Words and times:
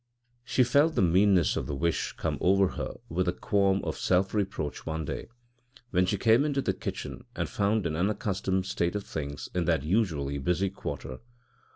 She 0.43 0.63
felt 0.63 0.95
the 0.95 1.03
meanness 1.03 1.55
of 1.55 1.67
the 1.67 1.75
wish 1.75 2.13
come 2.13 2.39
over 2.41 2.69
her 2.69 2.95
with 3.07 3.27
a 3.27 3.31
qualm 3.31 3.83
of 3.83 3.99
self 3.99 4.33
reproach 4.33 4.83
one 4.83 5.05
day 5.05 5.27
when 5.91 6.07
she 6.07 6.17
came 6.17 6.43
into 6.43 6.59
the 6.59 6.73
kitchen 6.73 7.25
and 7.35 7.47
found 7.47 7.85
an 7.85 7.95
unaccustomed 7.95 8.65
state 8.65 8.95
of 8.95 9.03
things 9.03 9.49
in 9.53 9.65
that 9.65 9.83
usually 9.83 10.39
busy 10.39 10.71
quarter. 10.71 11.19